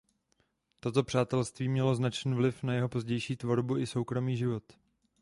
Toto 0.79 1.03
přátelství 1.03 1.69
mělo 1.69 1.95
značný 1.95 2.33
vliv 2.33 2.63
na 2.63 2.73
jeho 2.73 2.89
pozdější 2.89 3.35
tvorbu 3.35 3.77
i 3.77 3.87
soukromý 3.87 4.37
život. 4.37 4.63